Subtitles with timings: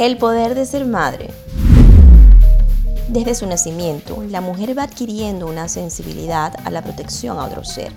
[0.00, 1.30] El poder de ser madre.
[3.08, 7.92] Desde su nacimiento, la mujer va adquiriendo una sensibilidad a la protección a otro ser.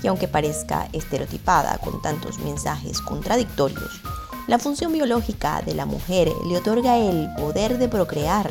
[0.00, 4.00] Y aunque parezca estereotipada con tantos mensajes contradictorios,
[4.46, 8.48] la función biológica de la mujer le otorga el poder de procrear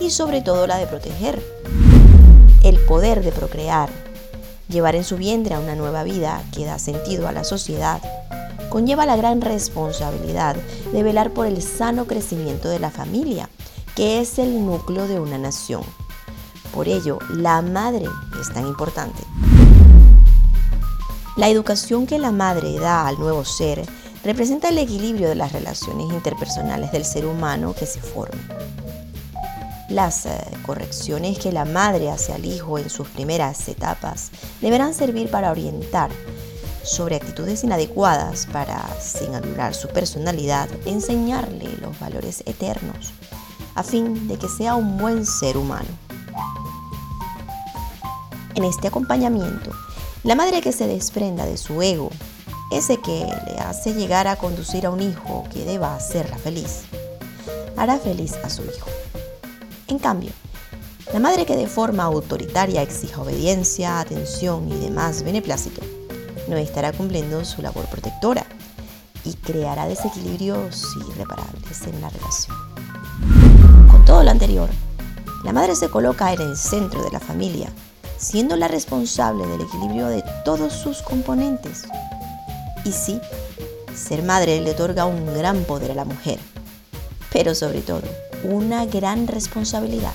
[0.00, 1.38] y sobre todo la de proteger.
[2.64, 3.90] El poder de procrear,
[4.70, 8.00] llevar en su vientre a una nueva vida que da sentido a la sociedad
[8.68, 10.56] conlleva la gran responsabilidad
[10.92, 13.48] de velar por el sano crecimiento de la familia,
[13.94, 15.82] que es el núcleo de una nación.
[16.72, 18.06] Por ello, la madre
[18.40, 19.22] es tan importante.
[21.36, 23.84] La educación que la madre da al nuevo ser
[24.24, 28.40] representa el equilibrio de las relaciones interpersonales del ser humano que se forman.
[29.88, 30.30] Las eh,
[30.66, 36.10] correcciones que la madre hace al hijo en sus primeras etapas deberán servir para orientar
[36.82, 43.12] sobre actitudes inadecuadas para, sin anular su personalidad, enseñarle los valores eternos,
[43.74, 45.88] a fin de que sea un buen ser humano.
[48.54, 49.70] En este acompañamiento,
[50.24, 52.10] la madre que se desprenda de su ego,
[52.72, 56.82] ese que le hace llegar a conducir a un hijo que deba hacerla feliz,
[57.76, 58.88] hará feliz a su hijo.
[59.86, 60.32] En cambio,
[61.12, 65.80] la madre que de forma autoritaria exija obediencia, atención y demás beneplácito,
[66.48, 68.46] no estará cumpliendo su labor protectora
[69.24, 72.56] y creará desequilibrios irreparables en la relación.
[73.90, 74.70] Con todo lo anterior,
[75.44, 77.70] la madre se coloca en el centro de la familia,
[78.16, 81.84] siendo la responsable del equilibrio de todos sus componentes.
[82.84, 83.20] Y sí,
[83.94, 86.38] ser madre le otorga un gran poder a la mujer,
[87.32, 88.02] pero sobre todo
[88.44, 90.12] una gran responsabilidad.